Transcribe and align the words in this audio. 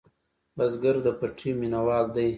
بزګر 0.57 0.95
د 1.05 1.07
پټي 1.19 1.51
مېنهوال 1.59 2.05
دی 2.15 2.29